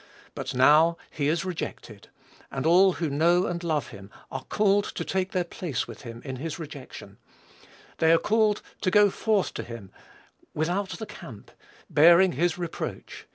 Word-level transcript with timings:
But 0.33 0.55
now, 0.55 0.97
he 1.11 1.27
is 1.27 1.45
rejected, 1.45 2.07
and 2.49 2.65
all 2.65 2.93
who 2.93 3.07
know 3.07 3.45
and 3.45 3.63
love 3.63 3.89
him 3.89 4.09
are 4.31 4.45
called 4.45 4.83
to 4.85 5.05
take 5.05 5.31
their 5.31 5.43
place 5.43 5.87
with 5.87 6.01
him 6.01 6.23
in 6.25 6.37
his 6.37 6.57
rejection; 6.57 7.19
they 7.99 8.11
are 8.11 8.17
called 8.17 8.63
to 8.81 8.89
"go 8.89 9.11
forth 9.11 9.53
to 9.53 9.61
him 9.63 9.91
without 10.55 10.89
the 10.97 11.05
camp 11.05 11.51
bearing 11.87 12.31
his 12.31 12.57
reproach." 12.57 13.27